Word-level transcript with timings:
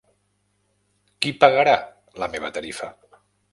Qui 1.19 1.35
pagarà 1.45 1.77
la 2.25 2.33
meva 2.37 2.53
tarifa? 2.59 2.93